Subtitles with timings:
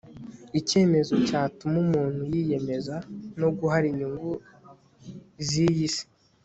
[0.59, 2.95] icyemezo cyatuma umuntu yiyemeza
[3.39, 4.31] no guhara inyungu
[5.47, 6.03] z'iyi si